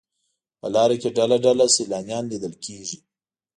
[0.59, 2.97] په لاره کې ډله ډله سیلانیان لیدل کېږي.